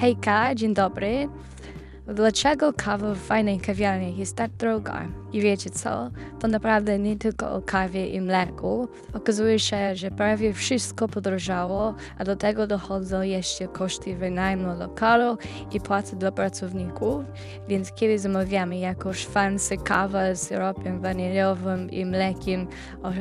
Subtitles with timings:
[0.00, 1.28] Hejka, dzień dobry.
[2.14, 5.08] Dlaczego kawa w fajnej kawiarni jest tak droga?
[5.32, 6.10] I wiecie co?
[6.40, 8.88] To naprawdę nie tylko o kawie i mleku.
[9.14, 15.38] Okazuje się, że prawie wszystko podrożało, a do tego dochodzą jeszcze koszty wynajmu lokalu
[15.72, 17.24] i płacy dla pracowników.
[17.68, 22.66] Więc kiedy zamawiamy jakąś fancy kawę z syropem waniliowym i mlekiem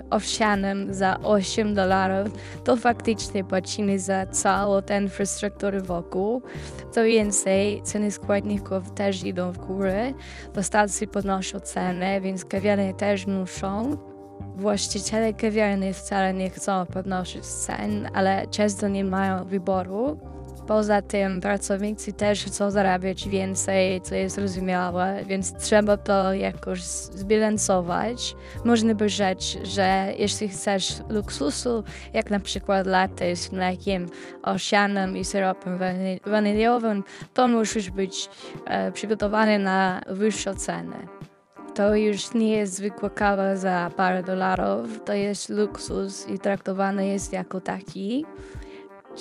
[0.10, 6.42] owsianym za 8 dolarów, to faktycznie płacimy za całą tę infrastrukturę wokół.
[6.92, 10.14] Co więcej, ceny składników też idą w górę,
[10.54, 13.98] dostawcy podnoszą ceny więc kawiarnie też muszą.
[14.60, 20.20] Właściciele kawiarni wcale nie chcą podnosić cen, ale często nie mają wyboru.
[20.68, 28.36] Poza tym pracownicy też chcą zarabiać więcej, co jest zrozumiałe, więc trzeba to jakoś zbilansować.
[28.66, 34.06] Można by rzec, że jeśli chcesz luksusu, jak na przykład latte z mlekiem
[34.44, 35.80] owsianym i syropem
[36.26, 38.30] waniliowym, to musisz być
[38.66, 41.29] e, przygotowany na wyższą cenę.
[41.80, 47.34] To już nie jest zwykła kawa za parę dolarów, to jest luksus i traktowany jest
[47.34, 48.26] jako taki.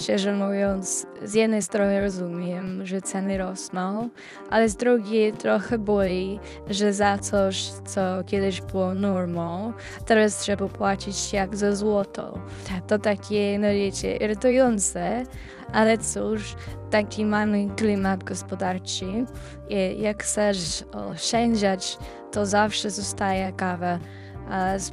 [0.00, 4.08] Szczerze mówiąc, z jednej strony rozumiem, że ceny rosną,
[4.50, 6.40] ale z drugiej trochę boli,
[6.70, 9.72] że za coś, co kiedyś było normą,
[10.06, 12.38] teraz trzeba płacić jak za złoto.
[12.86, 15.24] To takie, no wiecie, irytujące,
[15.72, 16.56] ale cóż,
[16.90, 19.24] taki mamy klimat gospodarczy.
[19.68, 21.98] I jak chcesz oszczędzać,
[22.32, 23.98] to zawsze zostaje kawa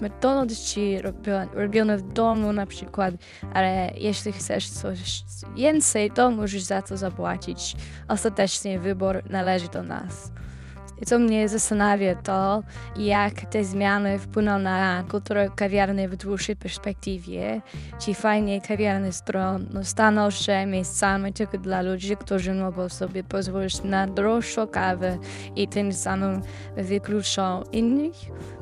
[0.02, 1.02] McDonald's czy
[1.54, 3.14] robione w domu na przykład,
[3.54, 5.24] ale jeśli chcesz coś
[5.56, 7.76] więcej, to musisz za to zapłacić.
[8.08, 10.32] Ostatecznie wybór należy do nas.
[11.06, 12.64] Co mnie zastanawia to,
[12.98, 17.62] jak te zmiany wpłyną na kulturę kawiarny w dłuższej perspektywie.
[18.00, 19.10] Czy fajnie kawiarny
[19.74, 25.18] no, staną się miejscami tylko dla ludzi, którzy mogą sobie pozwolić na droższą kawę
[25.56, 26.42] i tym samym
[26.78, 28.16] wykluczą innych.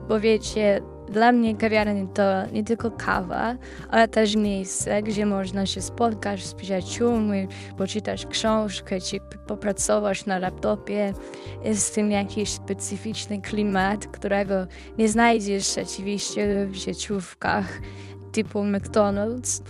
[0.07, 0.81] Bo wiecie,
[1.13, 3.55] dla mnie kawiarnia to nie tylko kawa,
[3.89, 7.47] ale też miejsce, gdzie można się spotkać z przyjaciółmi,
[7.77, 11.13] poczytać książkę, czy popracować na laptopie.
[11.63, 14.55] Jest w tym jakiś specyficzny klimat, którego
[14.97, 17.81] nie znajdziesz rzeczywiście w sieciówkach
[18.33, 19.61] typu McDonald's.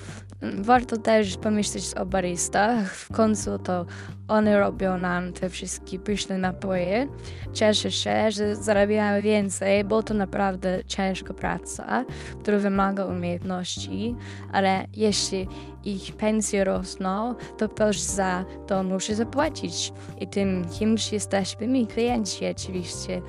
[0.62, 2.96] Warto też pomyśleć o baristach.
[2.96, 3.86] W końcu to
[4.28, 7.08] one robią nam te wszystkie pyszne napoje.
[7.54, 12.06] Cieszę się, że zarabiają więcej, bo to naprawdę ciężka praca,
[12.42, 14.16] która wymaga umiejętności,
[14.52, 15.48] ale jeśli
[15.86, 19.94] ich pensje rosną, to ktoś za to musi zapłacić.
[20.20, 23.22] I tym kimś jesteśmy my, klienci oczywiście.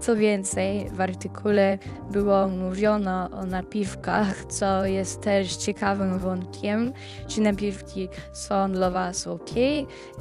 [0.00, 1.78] Co więcej, w artykule
[2.10, 6.92] było mówiono o napiwkach, co jest też ciekawym wątkiem,
[7.28, 9.50] czy napiwki są dla Was ok,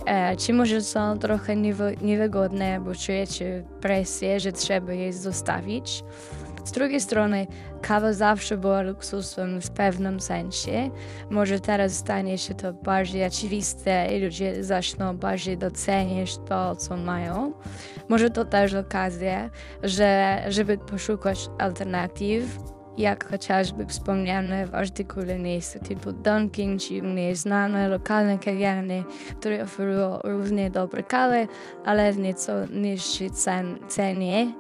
[0.06, 1.56] e, czy może są trochę
[2.02, 6.04] niewygodne, bo czujecie presję, że trzeba je zostawić.
[6.66, 7.48] Z drugiej strony,
[7.82, 10.90] kawa zawsze była luksusem w pewnym sensie.
[11.30, 17.54] Może teraz stanie się to bardziej oczywiste i ludzie zaczną bardziej doceniać to, co mają.
[18.10, 19.50] Może to też okazja,
[19.84, 22.60] że, żeby poszukać alternatyw,
[22.98, 29.04] jak chociażby wspomniane w artykule miejsca typu Dunkin, czy mniej znane lokalne kawiarnie,
[29.40, 31.48] które oferują równie dobre kawy,
[31.86, 34.54] ale w nieco niższej cen, cenie.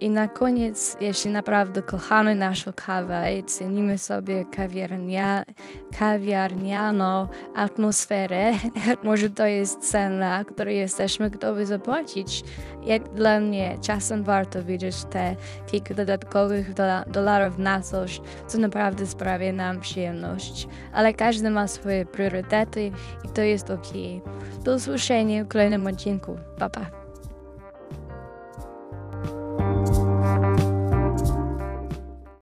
[0.00, 5.44] I na koniec, jeśli naprawdę kochamy naszą kawę i cenimy sobie kawiarnia,
[5.98, 8.52] kawiarnianą atmosferę,
[9.04, 12.44] może to jest cena, której jesteśmy gotowi zapłacić.
[12.84, 15.36] Jak dla mnie czasem warto widzieć te
[15.66, 16.74] kilka dodatkowych
[17.06, 20.68] dolarów na coś, co naprawdę sprawia nam przyjemność.
[20.92, 22.92] Ale każdy ma swoje priorytety
[23.24, 23.88] i to jest ok.
[24.64, 26.36] Do usłyszenia w kolejnym odcinku.
[26.58, 27.01] Pa, pa.